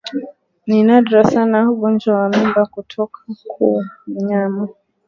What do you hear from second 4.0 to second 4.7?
mnyama